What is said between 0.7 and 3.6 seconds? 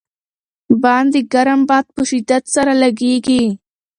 باندې ګرم باد په شدت سره لګېږي.